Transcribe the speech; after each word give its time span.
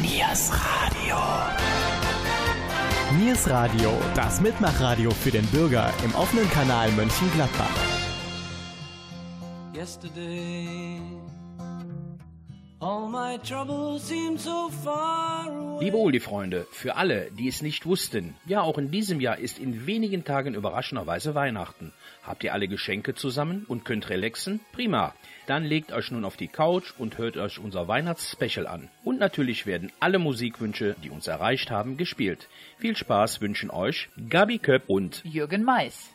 Niers 0.00 0.52
Radio. 0.52 1.16
Niers 3.18 3.50
Radio, 3.50 3.90
das 4.14 4.40
Mitmachradio 4.40 5.10
für 5.10 5.32
den 5.32 5.44
Bürger 5.46 5.92
im 6.04 6.14
offenen 6.14 6.48
Kanal 6.50 6.92
Mönchengladbach. 6.92 7.66
Yesterday. 9.74 11.00
Liebe 15.80 15.96
Uli-Freunde, 15.96 16.68
für 16.70 16.94
alle, 16.94 17.28
die 17.32 17.48
es 17.48 17.60
nicht 17.60 17.86
wussten, 17.86 18.36
ja, 18.46 18.60
auch 18.60 18.78
in 18.78 18.92
diesem 18.92 19.20
Jahr 19.20 19.36
ist 19.36 19.58
in 19.58 19.84
wenigen 19.86 20.24
Tagen 20.24 20.54
überraschenderweise 20.54 21.34
Weihnachten. 21.34 21.92
Habt 22.22 22.44
ihr 22.44 22.52
alle 22.52 22.68
Geschenke 22.68 23.16
zusammen 23.16 23.64
und 23.66 23.84
könnt 23.84 24.10
relaxen? 24.10 24.60
Prima. 24.70 25.12
Dann 25.48 25.64
legt 25.64 25.90
euch 25.90 26.12
nun 26.12 26.24
auf 26.24 26.36
die 26.36 26.46
Couch 26.46 26.92
und 26.98 27.18
hört 27.18 27.36
euch 27.36 27.58
unser 27.58 27.88
Weihnachtsspecial 27.88 28.68
an. 28.68 28.88
Und 29.02 29.18
natürlich 29.18 29.66
werden 29.66 29.90
alle 29.98 30.20
Musikwünsche, 30.20 30.94
die 31.02 31.10
uns 31.10 31.26
erreicht 31.26 31.72
haben, 31.72 31.96
gespielt. 31.96 32.48
Viel 32.78 32.96
Spaß 32.96 33.40
wünschen 33.40 33.70
euch 33.70 34.08
Gabi 34.28 34.58
Köpp 34.58 34.84
und 34.86 35.24
Jürgen 35.24 35.64
Mais. 35.64 36.10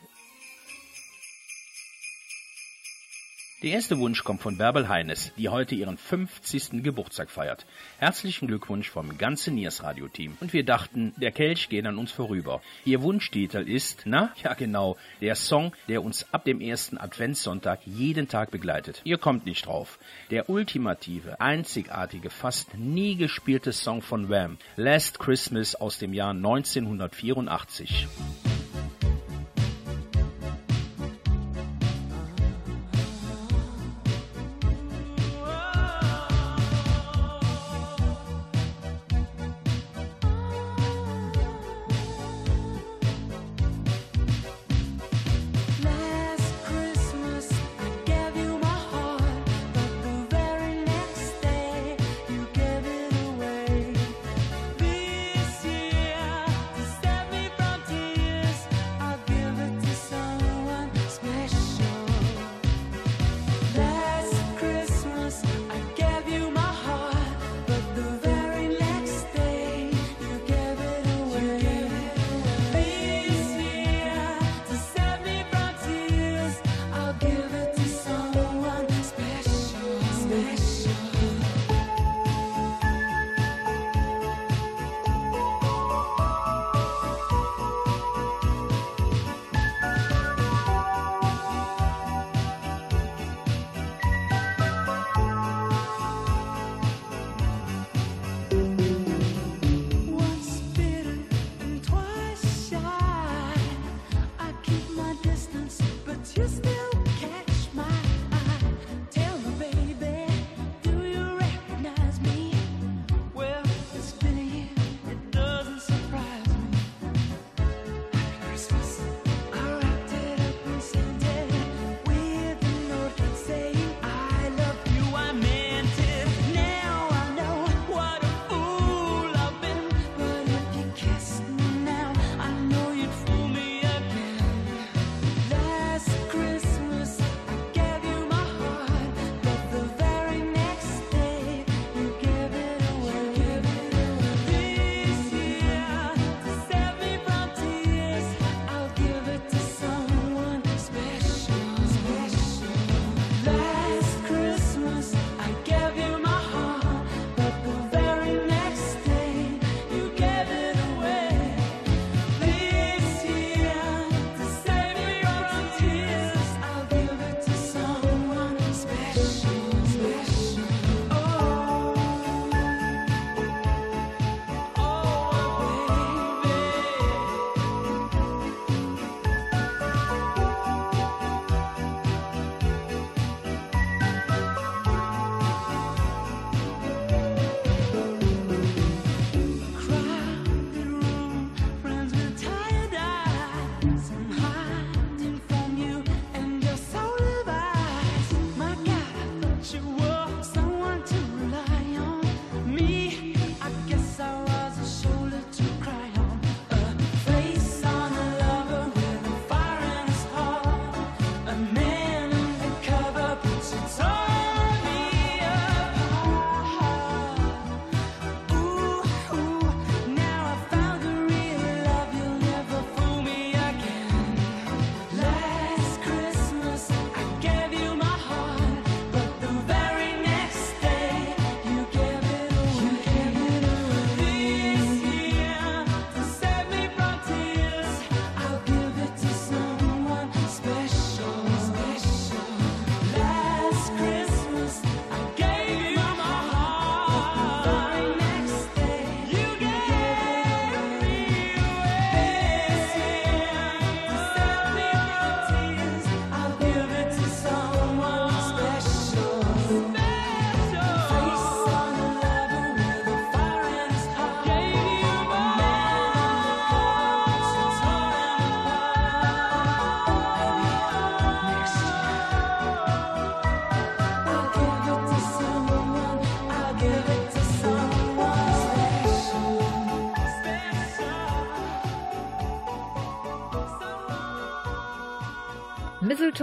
Der 3.64 3.72
erste 3.72 3.98
Wunsch 3.98 4.24
kommt 4.24 4.42
von 4.42 4.58
Bärbel 4.58 4.90
Heines, 4.90 5.32
die 5.38 5.48
heute 5.48 5.74
ihren 5.74 5.96
50. 5.96 6.82
Geburtstag 6.82 7.30
feiert. 7.30 7.64
Herzlichen 7.96 8.46
Glückwunsch 8.46 8.90
vom 8.90 9.16
ganzen 9.16 9.54
Niers 9.54 9.82
Radio 9.82 10.06
Team. 10.06 10.36
Und 10.42 10.52
wir 10.52 10.66
dachten, 10.66 11.14
der 11.16 11.32
Kelch 11.32 11.70
geht 11.70 11.86
an 11.86 11.96
uns 11.96 12.12
vorüber. 12.12 12.60
Ihr 12.84 13.00
Wunschtitel 13.00 13.66
ist, 13.66 14.02
na, 14.04 14.34
ja 14.42 14.52
genau, 14.52 14.98
der 15.22 15.34
Song, 15.34 15.72
der 15.88 16.04
uns 16.04 16.26
ab 16.30 16.44
dem 16.44 16.60
ersten 16.60 16.98
Adventssonntag 16.98 17.80
jeden 17.86 18.28
Tag 18.28 18.50
begleitet. 18.50 19.00
Ihr 19.04 19.16
kommt 19.16 19.46
nicht 19.46 19.64
drauf. 19.64 19.98
Der 20.30 20.50
ultimative, 20.50 21.40
einzigartige, 21.40 22.28
fast 22.28 22.76
nie 22.76 23.16
gespielte 23.16 23.72
Song 23.72 24.02
von 24.02 24.28
Wham, 24.28 24.58
Last 24.76 25.18
Christmas 25.18 25.74
aus 25.74 25.98
dem 25.98 26.12
Jahr 26.12 26.32
1984. 26.32 28.08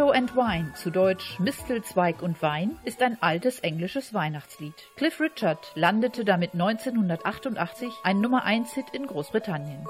Mistletoe 0.01 0.17
and 0.17 0.35
Wine, 0.35 0.73
zu 0.73 0.89
Deutsch 0.89 1.39
Mistelzweig 1.39 2.23
und 2.23 2.41
Wein, 2.41 2.79
ist 2.85 3.03
ein 3.03 3.21
altes 3.21 3.59
englisches 3.59 4.15
Weihnachtslied. 4.15 4.73
Cliff 4.95 5.19
Richard 5.19 5.59
landete 5.75 6.25
damit 6.25 6.53
1988 6.53 7.93
ein 8.03 8.19
Nummer 8.19 8.43
1 8.43 8.73
Hit 8.73 8.89
in 8.93 9.05
Großbritannien. 9.05 9.85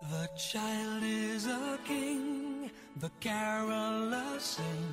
The 0.00 0.28
child 0.34 1.02
is 1.02 1.46
a 1.46 1.78
king, 1.84 2.70
the 2.96 3.10
carolers 3.20 4.21
sing. 4.42 4.84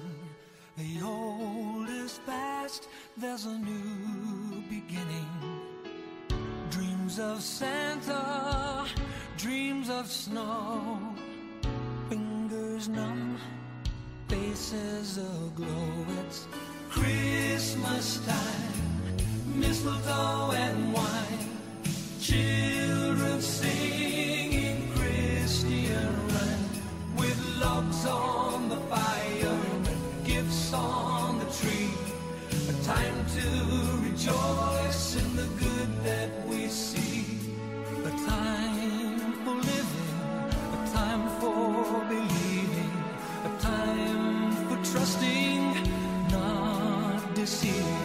The 0.77 1.01
old 1.03 1.89
is 1.89 2.19
past, 2.25 2.87
there's 3.17 3.45
a 3.45 3.57
new 3.57 4.61
beginning. 4.69 5.31
Dreams 6.69 7.19
of 7.19 7.41
Santa, 7.41 8.85
dreams 9.37 9.89
of 9.89 10.05
snow. 10.07 10.99
Fingers 12.09 12.89
numb, 12.89 13.37
faces 14.27 15.17
aglow. 15.17 16.05
It's 16.21 16.47
Christmas 16.89 18.19
time, 18.25 19.19
mistletoe 19.55 20.51
and 20.51 20.93
wine. 20.93 21.49
Children 22.21 23.41
singing 23.41 23.68
believing, 42.09 42.91
a 43.45 43.61
time 43.61 44.51
for 44.67 44.77
trusting, 44.91 45.61
not 46.31 47.35
deceiving. 47.35 47.98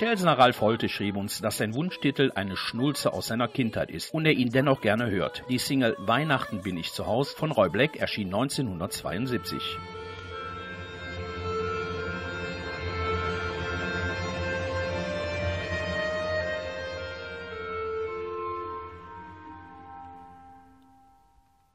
Der 0.00 0.38
Ralf 0.38 0.60
Holte 0.60 0.88
schrieb 0.88 1.16
uns, 1.16 1.40
dass 1.40 1.58
sein 1.58 1.74
Wunschtitel 1.74 2.32
eine 2.34 2.56
Schnulze 2.56 3.12
aus 3.12 3.28
seiner 3.28 3.46
Kindheit 3.46 3.90
ist 3.90 4.12
und 4.12 4.26
er 4.26 4.32
ihn 4.32 4.50
dennoch 4.50 4.80
gerne 4.80 5.08
hört. 5.08 5.44
Die 5.48 5.58
Single 5.58 5.94
Weihnachten 5.98 6.62
bin 6.62 6.76
ich 6.76 6.92
zu 6.92 7.06
Haus 7.06 7.32
von 7.32 7.52
Roy 7.52 7.68
Black 7.68 7.96
erschien 7.96 8.26
1972. 8.26 9.78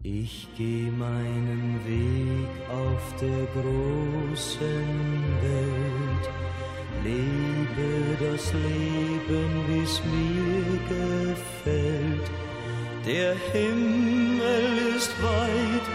Ich 0.03 0.47
geh 0.57 0.89
meinen 0.91 1.79
Weg 1.85 2.69
auf 2.69 3.15
der 3.21 3.45
großen 3.53 3.88
Leben, 8.53 9.51
wie's 9.67 10.01
mir 10.05 10.79
gefällt. 10.89 12.27
Der 13.05 13.35
Himmel 13.51 14.95
ist 14.95 15.11
weit, 15.21 15.85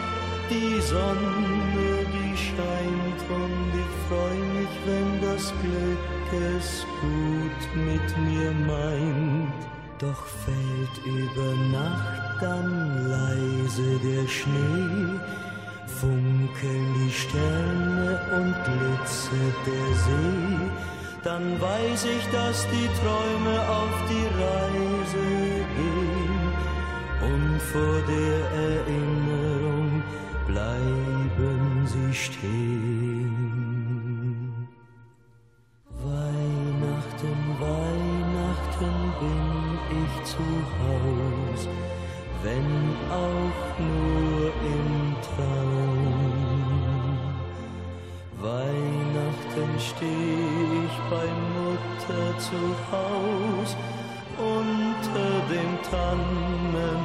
die 0.51 0.81
Sonne, 0.81 2.07
die 2.15 2.37
scheint 2.37 3.21
und 3.31 3.71
ich 3.83 3.95
freu 4.09 4.35
mich, 4.57 4.75
wenn 4.87 5.11
das 5.21 5.53
Glück 5.63 6.05
es 6.59 6.87
gut 7.01 7.63
mit 7.75 8.07
mir 8.27 8.51
meint. 8.67 9.53
Doch 9.99 10.27
fällt 10.27 11.07
über 11.07 11.55
Nacht 11.73 12.25
dann 12.41 13.09
leise 13.09 13.99
der 14.03 14.27
Schnee, 14.29 15.19
funkeln 16.01 16.95
die 16.99 17.13
Sterne 17.13 18.21
und 18.37 18.55
glitzert 18.65 19.59
der 19.67 19.95
See, 20.05 20.71
dann 21.25 21.61
weiß 21.61 22.05
ich, 22.05 22.25
dass 22.31 22.69
die 22.69 22.89
Träume 23.01 23.59
auf 23.69 23.97
die 24.11 24.27
Reise 24.43 25.27
gehen 25.77 26.45
und 27.23 27.61
vor 27.73 27.99
der 28.07 28.39
Erinnerung 28.69 30.03
bleiben 30.47 31.87
sie 31.87 32.15
stehen. 32.15 33.61
Weihnachten, 36.03 37.39
Weihnachten 37.59 38.95
bin 39.21 39.45
ich 40.03 40.15
zu 40.25 40.47
Haus, 40.81 41.61
wenn 42.43 42.71
auch 43.11 43.69
nur 43.79 44.53
im 44.77 44.89
Traum. 45.23 46.15
Weihnachten 48.43 49.71
steht 49.81 50.44
bei 51.15 51.29
Mutter 51.55 52.25
zu 52.39 52.61
Haus 52.91 53.71
unter 54.37 55.31
dem 55.53 55.73
Tannenbaum. 55.91 57.05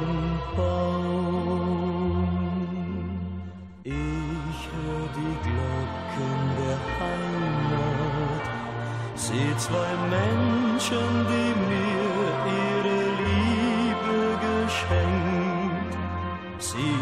Ich 3.83 4.61
höre 4.73 5.09
die 5.19 5.35
Glocken 5.45 6.39
der 6.59 6.79
Heimat, 6.99 8.45
sehe 9.15 9.55
zwei 9.57 9.91
Menschen, 10.17 11.09
die 11.31 11.51
mir 11.69 12.29
ihre 12.65 13.01
Liebe 13.25 14.19
geschenkt. 14.47 15.93
Sie 16.57 16.93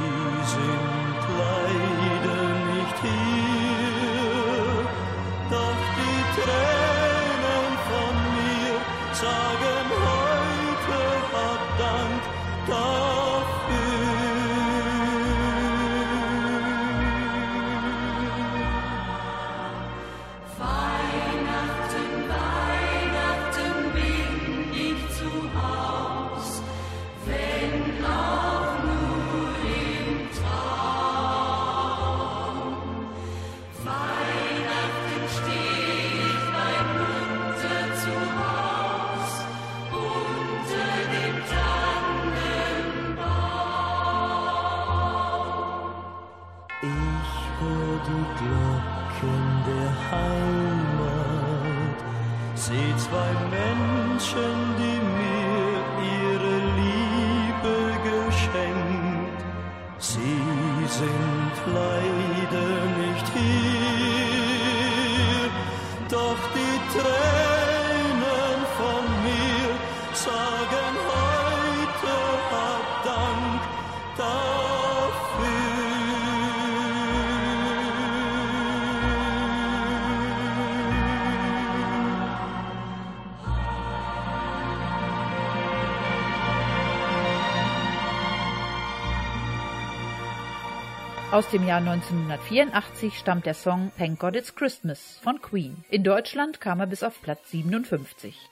Aus 91.38 91.48
dem 91.52 91.68
Jahr 91.68 91.78
1984 91.78 93.16
stammt 93.16 93.46
der 93.46 93.54
Song 93.54 93.92
Thank 93.96 94.18
God 94.18 94.36
It's 94.36 94.56
Christmas 94.56 95.20
von 95.22 95.40
Queen. 95.40 95.86
In 95.92 96.04
Deutschland 96.04 96.60
kam 96.60 96.80
er 96.80 96.88
bis 96.88 97.04
auf 97.04 97.22
Platz 97.22 97.52
57. 97.52 98.50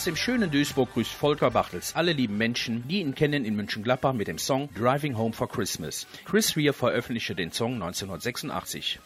Aus 0.00 0.06
dem 0.06 0.16
schönen 0.16 0.50
Duisburg 0.50 0.94
grüßt 0.94 1.12
Volker 1.12 1.50
Bartels 1.50 1.94
alle 1.94 2.14
lieben 2.14 2.38
Menschen, 2.38 2.88
die 2.88 3.00
ihn 3.00 3.14
kennen 3.14 3.44
in 3.44 3.54
Mönchengladbach 3.54 4.14
mit 4.14 4.28
dem 4.28 4.38
Song 4.38 4.70
Driving 4.74 5.18
Home 5.18 5.34
for 5.34 5.46
Christmas. 5.46 6.06
Chris 6.24 6.56
Rear 6.56 6.72
veröffentlichte 6.72 7.34
den 7.34 7.52
Song 7.52 7.74
1986. 7.74 8.98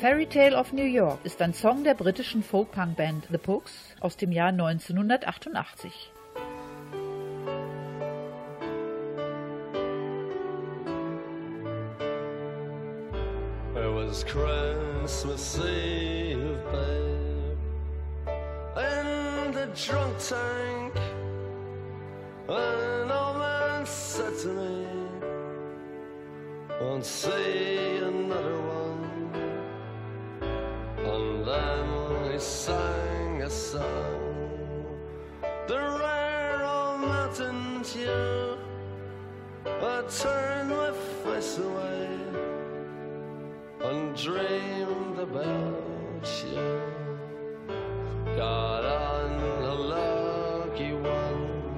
Fairy 0.00 0.24
Tale 0.24 0.56
of 0.56 0.72
New 0.72 0.86
York 0.86 1.18
ist 1.24 1.42
ein 1.42 1.52
Song 1.52 1.84
der 1.84 1.92
britischen 1.92 2.42
Folk-Punk-Band 2.42 3.26
The 3.30 3.36
Pooks 3.36 3.74
aus 4.00 4.16
dem 4.16 4.32
Jahr 4.32 4.48
1988. 4.48 6.10
It 13.76 14.26
Christmas 14.26 15.58
Eve, 15.58 16.58
babe, 16.72 17.58
in 18.78 19.52
the 19.52 19.68
drunk 19.74 20.16
tank. 20.18 20.96
An 22.48 23.10
old 23.10 23.36
man 23.36 23.84
said 23.84 24.32
to 24.38 24.48
me, 24.48 24.86
Won't 26.80 27.04
see 27.04 27.98
another 27.98 28.39
sang 32.40 33.42
a 33.42 33.50
song, 33.50 34.98
the 35.68 35.76
rare 35.76 36.64
old 36.64 37.00
mountain 37.00 37.82
tune. 37.82 38.58
I 39.66 40.02
turned 40.08 40.70
my 40.70 40.90
face 41.22 41.58
away 41.58 42.08
and 43.84 44.16
dreamed 44.16 45.18
about 45.18 46.24
you. 46.50 46.80
Got 48.36 48.84
on 48.86 49.30
a 49.62 49.74
lucky 49.74 50.94
one, 50.94 51.68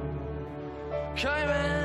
came 1.16 1.48
in 1.48 1.81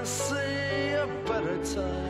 can 0.00 0.06
see 0.06 0.92
a 0.94 1.06
better 1.26 1.58
time 1.74 2.09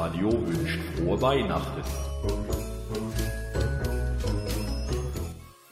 Radio 0.00 0.30
wünscht 0.32 0.80
frohe 0.96 1.20
Weihnachten. 1.20 1.82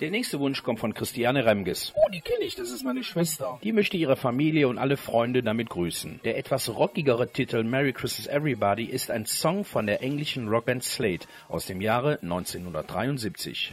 Der 0.00 0.10
nächste 0.10 0.38
Wunsch 0.38 0.62
kommt 0.62 0.80
von 0.80 0.92
Christiane 0.92 1.46
Remges. 1.46 1.94
Oh, 1.96 2.10
die 2.12 2.20
kenne 2.20 2.44
ich, 2.44 2.54
das 2.54 2.70
ist 2.70 2.84
meine 2.84 3.02
Schwester. 3.04 3.58
Die 3.62 3.72
möchte 3.72 3.96
ihre 3.96 4.16
Familie 4.16 4.68
und 4.68 4.76
alle 4.76 4.98
Freunde 4.98 5.42
damit 5.42 5.70
grüßen. 5.70 6.20
Der 6.24 6.36
etwas 6.36 6.68
rockigere 6.68 7.32
Titel 7.32 7.64
Merry 7.64 7.94
Christmas 7.94 8.26
Everybody 8.26 8.84
ist 8.84 9.10
ein 9.10 9.24
Song 9.24 9.64
von 9.64 9.86
der 9.86 10.02
englischen 10.02 10.48
Rockband 10.48 10.84
Slate 10.84 11.26
aus 11.48 11.64
dem 11.64 11.80
Jahre 11.80 12.18
1973. 12.20 13.72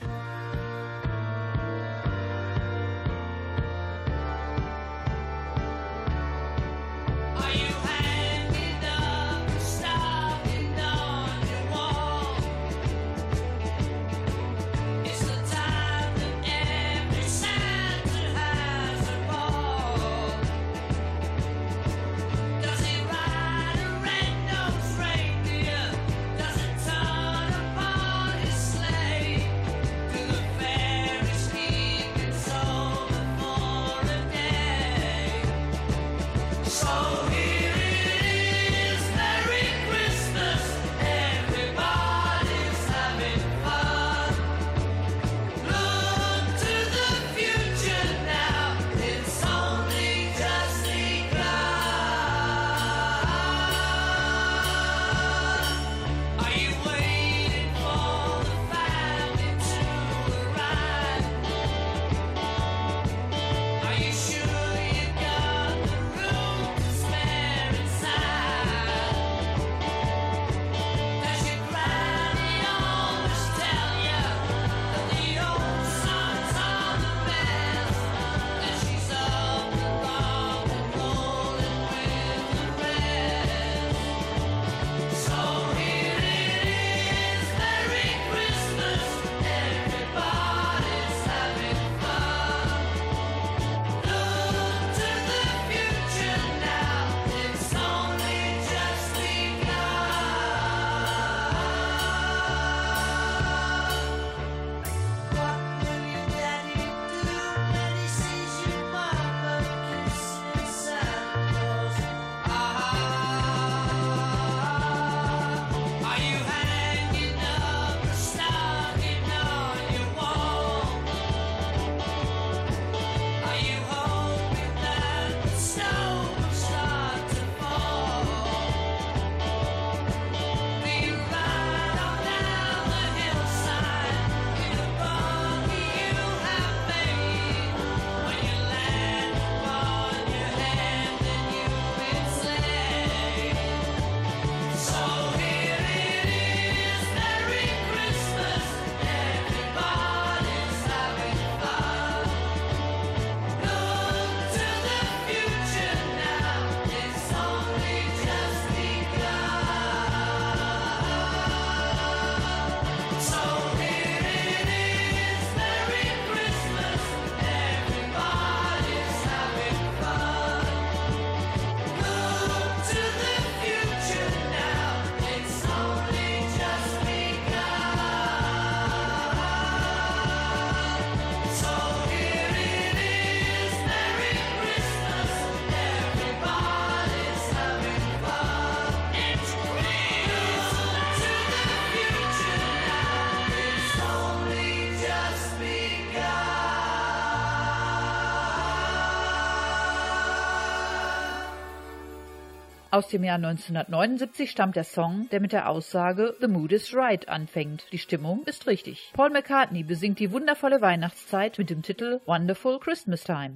Aus 202.95 203.09
dem 203.09 203.25
Jahr 203.25 203.35
1979 203.35 204.49
stammt 204.49 204.77
der 204.77 204.85
Song, 204.85 205.27
der 205.29 205.41
mit 205.41 205.51
der 205.51 205.67
Aussage 205.67 206.33
The 206.39 206.47
Mood 206.47 206.71
is 206.71 206.95
Right 206.95 207.27
anfängt. 207.27 207.87
Die 207.91 207.97
Stimmung 207.97 208.43
ist 208.45 208.67
richtig. 208.67 209.11
Paul 209.11 209.31
McCartney 209.31 209.83
besingt 209.83 210.17
die 210.19 210.31
wundervolle 210.31 210.79
Weihnachtszeit 210.79 211.57
mit 211.57 211.69
dem 211.69 211.81
Titel 211.81 212.21
Wonderful 212.25 212.79
Christmas 212.79 213.25
Time. 213.25 213.55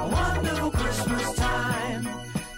a 0.00 0.08
wonderful 0.08 0.70
Christmas 0.70 1.34
time. 1.34 2.02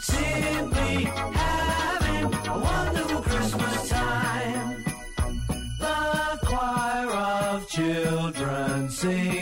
Simply 0.00 1.04
having 1.42 2.26
a 2.54 2.58
wonderful 2.70 3.22
Christmas 3.22 3.88
time. 3.88 4.84
The 5.80 6.38
choir 6.48 7.10
of 7.10 7.68
children 7.68 8.90
sing 8.90 9.41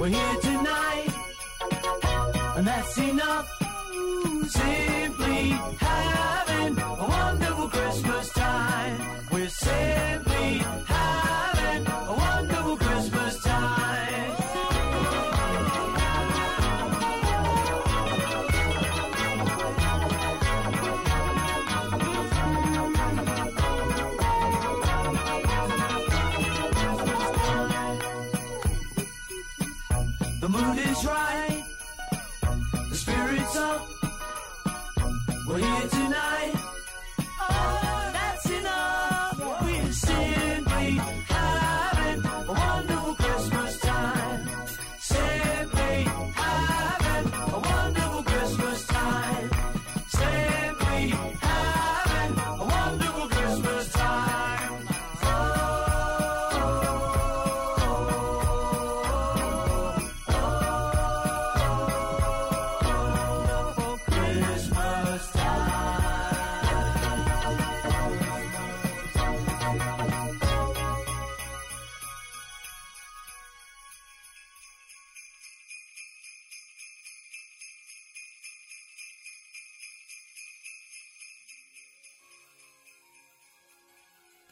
We're 0.00 0.08
here 0.08 0.36
tonight, 0.40 1.08
and 2.56 2.66
that's 2.66 2.96
enough. 2.96 3.69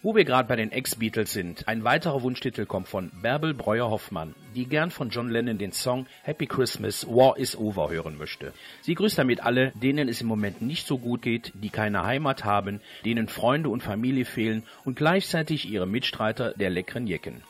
Wo 0.09 0.15
wir 0.15 0.25
gerade 0.25 0.49
bei 0.49 0.57
den 0.57 0.73
Ex-Beatles 0.73 1.35
sind, 1.35 1.69
ein 1.69 1.85
weiterer 1.85 2.23
Wunschtitel 2.23 2.65
kommt 2.65 2.89
von 2.89 3.11
Bärbel 3.21 3.53
Breuer-Hoffmann, 3.53 4.35
die 4.55 4.65
gern 4.65 4.91
von 4.91 5.11
John 5.11 5.29
Lennon 5.29 5.59
den 5.59 5.73
Song 5.73 6.07
Happy 6.23 6.47
Christmas, 6.47 7.07
War 7.07 7.37
is 7.37 7.55
Over 7.55 7.91
hören 7.91 8.17
möchte. 8.17 8.55
Sie 8.81 8.95
grüßt 8.95 9.19
damit 9.19 9.43
alle, 9.43 9.71
denen 9.73 10.09
es 10.09 10.23
im 10.23 10.27
Moment 10.27 10.63
nicht 10.63 10.87
so 10.87 10.97
gut 10.97 11.21
geht, 11.21 11.53
die 11.53 11.69
keine 11.69 12.05
Heimat 12.05 12.47
haben, 12.47 12.81
denen 13.05 13.29
Freunde 13.29 13.69
und 13.69 13.83
Familie 13.83 14.25
fehlen 14.25 14.63
und 14.87 14.97
gleichzeitig 14.97 15.69
ihre 15.69 15.87
Mitstreiter 15.87 16.55
der 16.55 16.71
leckeren 16.71 17.07
Jecken. 17.07 17.43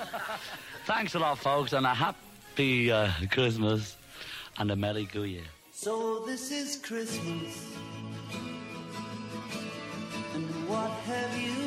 Thanks 0.88 1.14
a 1.14 1.20
lot, 1.20 1.38
folks, 1.38 1.72
and 1.72 1.86
a 1.86 1.94
happy 1.94 2.90
uh, 2.90 3.10
Christmas 3.30 3.96
and 4.58 4.72
a 4.72 4.74
Merry 4.74 5.04
Go 5.04 5.22
Year. 5.22 5.44
So 5.70 6.24
this 6.26 6.50
is 6.50 6.82
Christmas. 6.82 7.76
And 10.34 10.68
what 10.68 10.90
have 11.06 11.40
you 11.40 11.61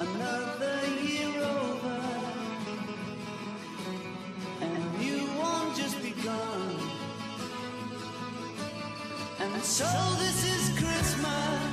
Another 0.00 0.78
year 1.02 1.34
over, 1.42 2.00
and 4.60 5.02
you 5.02 5.18
won't 5.38 5.76
just 5.76 6.02
be 6.02 6.12
gone. 6.22 6.80
And 9.40 9.62
so 9.62 9.88
this 10.18 10.38
is 10.44 10.78
Christmas. 10.78 11.69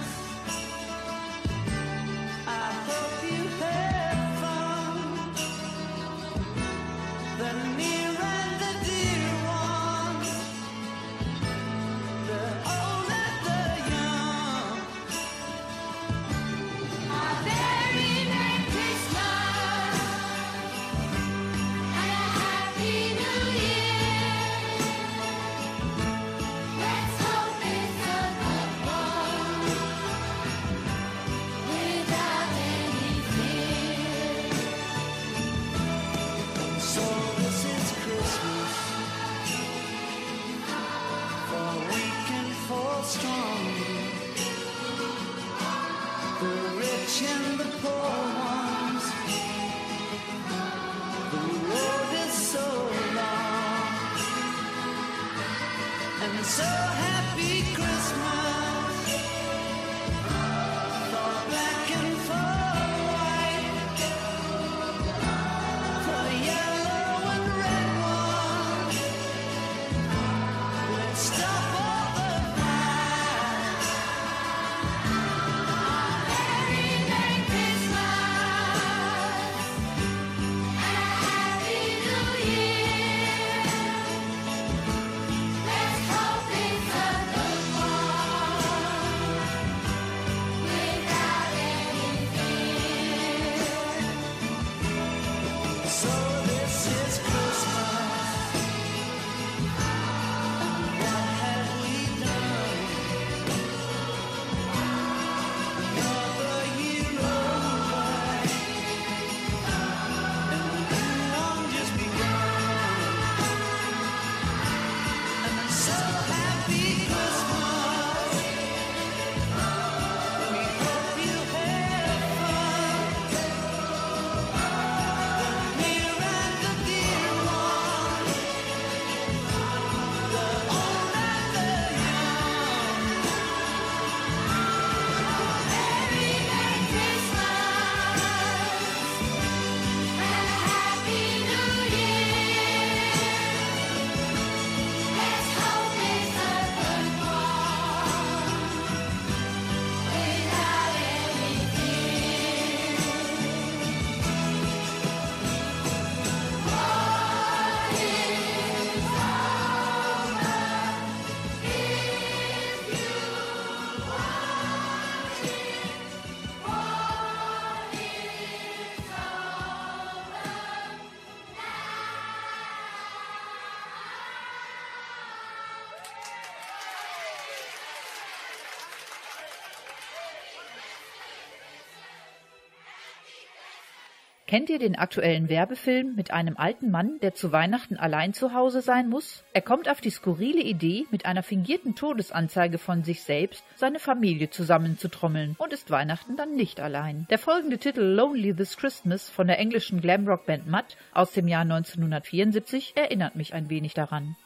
Kennt 184.47 184.69
ihr 184.69 184.79
den 184.79 184.95
aktuellen 184.95 185.49
Werbefilm 185.49 186.15
mit 186.15 186.31
einem 186.31 186.55
alten 186.55 186.89
Mann, 186.89 187.19
der 187.21 187.35
zu 187.35 187.51
Weihnachten 187.51 187.97
allein 187.97 188.33
zu 188.33 188.53
Hause 188.53 188.81
sein 188.81 189.09
muss? 189.09 189.43
Er 189.51 189.61
kommt 189.61 189.89
auf 189.89 189.99
die 189.99 190.09
skurrile 190.09 190.61
Idee, 190.61 191.05
mit 191.11 191.25
einer 191.25 191.43
fingierten 191.43 191.95
Todesanzeige 191.95 192.77
von 192.77 193.03
sich 193.03 193.23
selbst 193.23 193.61
seine 193.75 193.99
Familie 193.99 194.49
zusammenzutrommeln 194.49 195.57
und 195.57 195.73
ist 195.73 195.91
Weihnachten 195.91 196.37
dann 196.37 196.55
nicht 196.55 196.79
allein. 196.79 197.27
Der 197.29 197.39
folgende 197.39 197.77
Titel 197.77 197.99
Lonely 197.99 198.55
This 198.55 198.77
Christmas 198.77 199.29
von 199.29 199.47
der 199.47 199.59
englischen 199.59 199.99
Glamrock-Band 199.99 200.65
Mutt 200.65 200.95
aus 201.13 201.33
dem 201.33 201.49
Jahr 201.49 201.63
1974 201.63 202.93
erinnert 202.95 203.35
mich 203.35 203.53
ein 203.53 203.69
wenig 203.69 203.95
daran. 203.95 204.37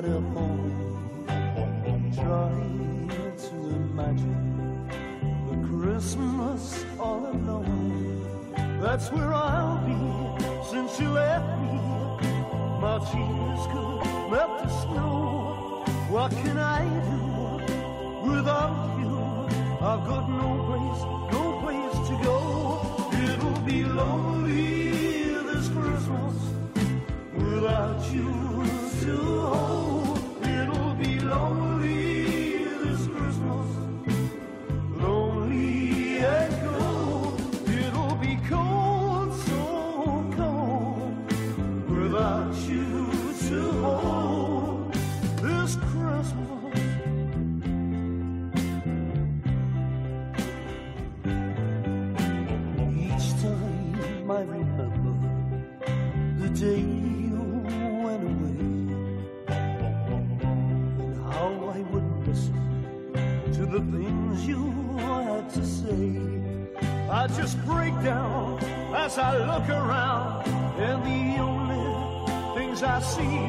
That's 0.00 0.10
not 0.10 0.16
a 0.16 0.20
home. 0.30 1.24
Try 2.14 2.50
to 3.44 3.56
imagine 3.76 4.88
the 5.50 5.56
Christmas 5.68 6.84
all 6.98 7.26
alone. 7.26 8.80
That's 8.80 9.10
where 9.10 9.34
I'll 9.34 9.78
be 9.86 9.98
since 10.70 11.00
you 11.00 11.10
left 11.10 11.48
me. 11.62 11.78
My 12.80 12.98
tears 13.10 13.62
could 13.72 14.30
melt 14.30 14.62
the 14.62 14.68
snow. 14.82 15.84
What 16.10 16.30
can 16.30 16.58
I 16.58 16.82
do 17.10 18.30
without 18.30 18.98
you? 19.00 19.18
I've 19.84 20.04
got 20.06 20.28
no 20.28 20.48
place, 20.68 21.02
no 21.32 21.44
place 21.62 22.08
to 22.08 22.14
go. 22.24 22.36
It'll 23.32 23.60
be 23.62 23.84
lonely 23.84 24.77
I 72.98 73.00
see 73.00 73.47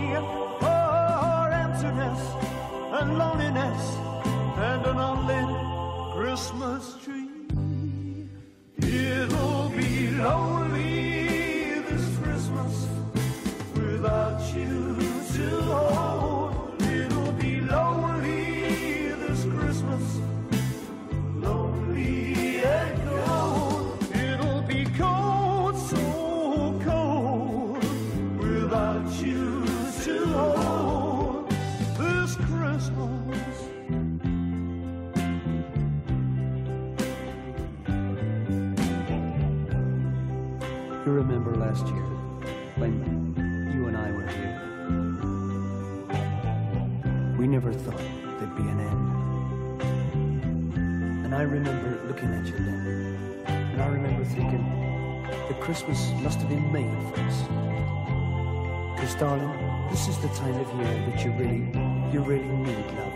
darling, 59.20 59.52
this 59.90 60.08
is 60.08 60.18
the 60.20 60.30
time 60.30 60.56
of 60.56 60.68
year 60.80 60.94
that 61.08 61.26
you 61.26 61.32
really, 61.32 61.68
you 62.14 62.22
really 62.22 62.48
need 62.48 62.86
love. 62.96 63.14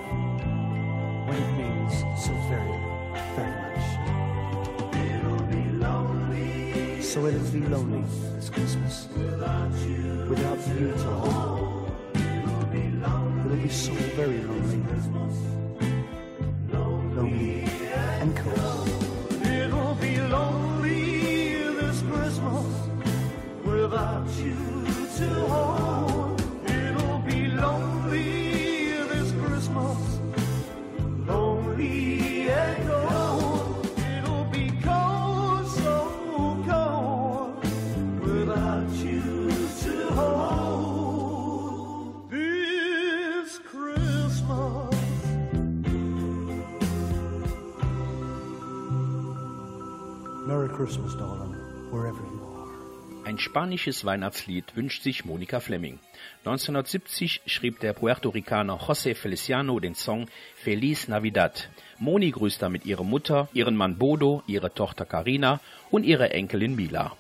When 1.28 1.38
it 1.38 1.52
means 1.58 1.94
so 2.22 2.34
very, 2.52 2.78
very 3.38 3.56
much. 3.64 3.88
It'll 4.98 5.46
be 5.48 5.64
lonely. 5.80 7.02
So 7.02 7.26
it'll 7.26 7.40
be 7.52 7.62
lonely 7.62 8.04
this 8.36 8.50
Christmas. 8.50 9.08
Without 9.16 9.72
you. 9.88 10.26
Without 10.30 10.68
you 10.68 10.92
hold. 10.92 11.92
It'll 12.16 12.66
be 12.66 13.70
so 13.70 13.94
very. 14.18 14.40
Lonely 14.40 15.63
Christmas, 50.84 51.16
darling, 51.16 51.56
wherever 51.92 52.20
you 52.20 52.42
are. 52.44 53.24
Ein 53.26 53.38
spanisches 53.38 54.04
Weihnachtslied 54.04 54.76
wünscht 54.76 55.02
sich 55.02 55.24
Monika 55.24 55.62
Fleming. 55.62 55.98
1970 56.40 57.40
schrieb 57.46 57.80
der 57.80 57.94
Puerto 57.94 58.28
Ricaner 58.28 58.82
José 58.82 59.16
Feliciano 59.16 59.80
den 59.80 59.96
Song 59.96 60.28
Feliz 60.58 61.08
Navidad. 61.08 61.70
Moni 62.00 62.32
grüßt 62.32 62.62
damit 62.62 62.86
ihre 62.86 63.06
Mutter, 63.06 63.48
ihren 63.54 63.78
Mann 63.78 63.98
Bodo, 63.98 64.44
ihre 64.46 64.74
Tochter 64.74 65.06
Carina 65.06 65.62
und 65.90 66.04
ihre 66.04 66.32
Enkelin 66.32 66.76
Mila. 66.76 67.16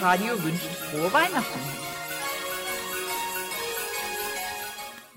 Radio 0.00 0.42
wünscht 0.42 0.64
frohe 0.90 1.12
Weihnachten. 1.12 1.69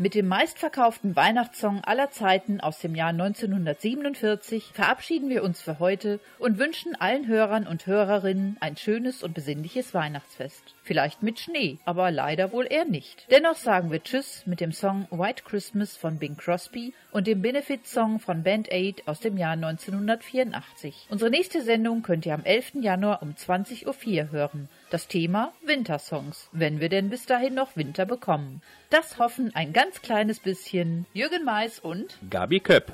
Mit 0.04 0.16
dem 0.16 0.28
meistverkauften 0.28 1.16
Weihnachtssong 1.16 1.82
aller 1.86 2.12
Zeiten 2.12 2.60
aus 2.60 2.80
dem 2.80 2.94
Jahr 2.94 3.12
1947 3.12 4.72
verabschieden 4.74 5.30
wir 5.30 5.46
uns 5.46 5.62
für 5.62 5.80
heute 5.80 6.20
und 6.40 6.60
wünschen 6.60 6.94
allen 7.00 7.26
Hörern 7.26 7.66
und 7.66 7.88
Hörerinnen 7.88 8.58
ein 8.60 8.76
schönes 8.76 9.24
und 9.24 9.34
besinnliches 9.34 9.94
Weihnachtsfest. 9.94 10.76
Vielleicht 10.84 11.24
mit 11.24 11.40
Schnee, 11.40 11.78
aber 11.86 12.12
leider 12.12 12.52
wohl 12.52 12.68
eher 12.70 12.84
nicht. 12.84 13.26
Dennoch 13.32 13.56
sagen 13.56 13.92
wir 13.92 14.04
Tschüss 14.04 14.46
mit 14.46 14.60
dem 14.60 14.74
Song 14.74 15.08
White 15.10 15.44
Christmas 15.46 15.96
von 15.96 16.20
Bing 16.20 16.36
Crosby 16.36 16.94
und 17.14 17.26
dem 17.26 17.42
Benefit-Song 17.42 18.20
von 18.20 18.44
Band 18.44 18.74
Aid 18.74 19.08
aus 19.08 19.22
dem 19.22 19.38
Jahr 19.38 19.54
1984. 19.54 21.08
Unsere 21.12 21.32
nächste 21.32 21.62
Sendung 21.62 22.02
könnt 22.02 22.26
ihr 22.26 22.34
am 22.34 22.44
11. 22.44 22.74
Januar 22.82 23.22
um 23.22 23.36
20.04 23.36 23.88
Uhr 23.88 24.32
hören. 24.32 24.68
Das 24.94 25.08
Thema 25.08 25.52
Wintersongs, 25.66 26.50
wenn 26.52 26.80
wir 26.80 26.88
denn 26.88 27.10
bis 27.10 27.26
dahin 27.26 27.56
noch 27.56 27.76
Winter 27.76 28.06
bekommen. 28.06 28.62
Das 28.92 29.18
hoffen 29.18 29.50
ein 29.56 29.74
ganz 29.74 30.04
kleines 30.04 30.40
bisschen 30.40 31.08
Jürgen 31.14 31.44
Mais 31.44 31.80
und 31.80 32.20
Gabi 32.30 32.60
Köpp. 32.60 32.92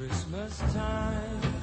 Christmas 0.00 0.58
time. 0.72 1.59